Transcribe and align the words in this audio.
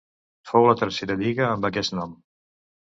Fou 0.51 0.65
la 0.69 0.73
tercera 0.79 1.19
lliga 1.21 1.47
amb 1.51 1.71
aquest 1.73 1.99
nom. 2.01 2.21